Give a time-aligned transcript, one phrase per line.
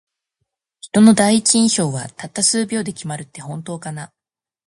[0.79, 4.11] 人の第一印象は、たった数秒で決まるって本当かな。